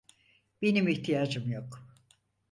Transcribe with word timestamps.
Benim 0.61 0.87
ihtiyacım 0.87 1.49
yok. 1.49 1.87